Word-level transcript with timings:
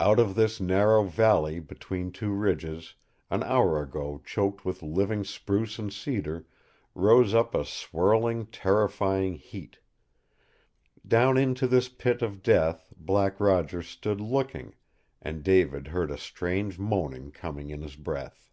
Out 0.00 0.18
of 0.18 0.34
this 0.34 0.62
narrow 0.62 1.04
valley 1.04 1.60
between 1.60 2.10
two 2.10 2.30
ridges, 2.32 2.94
an 3.28 3.42
hour 3.42 3.82
ago 3.82 4.22
choked 4.24 4.64
with 4.64 4.82
living 4.82 5.24
spruce 5.24 5.78
and 5.78 5.92
cedar, 5.92 6.46
rose 6.94 7.34
up 7.34 7.54
a 7.54 7.66
swirling, 7.66 8.46
terrifying 8.46 9.34
heat. 9.34 9.76
Down 11.06 11.36
into 11.36 11.66
this 11.66 11.90
pit 11.90 12.22
of 12.22 12.42
death 12.42 12.94
Black 12.96 13.38
Roger 13.38 13.82
stood 13.82 14.22
looking, 14.22 14.74
and 15.20 15.42
David 15.44 15.88
heard 15.88 16.10
a 16.10 16.16
strange 16.16 16.78
moaning 16.78 17.30
coming 17.30 17.68
in 17.68 17.82
his 17.82 17.94
breath. 17.96 18.48